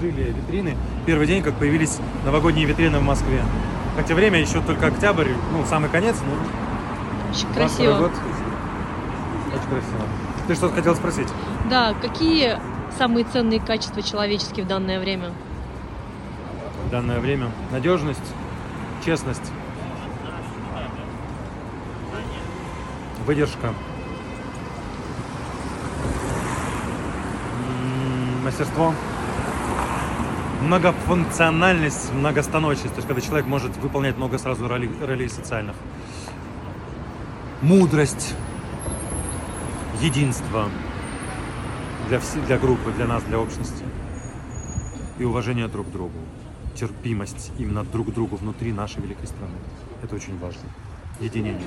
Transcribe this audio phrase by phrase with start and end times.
[0.00, 0.76] разложили витрины.
[1.06, 3.42] Первый день, как появились новогодние витрины в Москве.
[3.96, 6.32] Хотя время еще только октябрь, ну, самый конец, ну,
[7.30, 7.98] Очень 22 красиво.
[7.98, 8.12] год.
[9.48, 10.08] Очень красиво.
[10.46, 11.28] Ты что-то хотел спросить?
[11.68, 12.58] Да, какие
[12.98, 15.32] самые ценные качества человеческие в данное время?
[16.86, 18.20] В данное время надежность,
[19.04, 19.52] честность,
[23.26, 23.74] выдержка,
[28.42, 28.94] мастерство,
[30.62, 35.74] многофункциональность, многостаночность, то есть когда человек может выполнять много сразу ролей, ролей социальных,
[37.62, 38.34] мудрость,
[40.00, 40.68] единство
[42.08, 43.84] для, вс- для группы, для нас, для общности
[45.18, 46.18] и уважение друг к другу,
[46.74, 49.54] терпимость именно друг к другу внутри нашей великой страны.
[50.02, 50.62] Это очень важно.
[51.20, 51.66] Единение.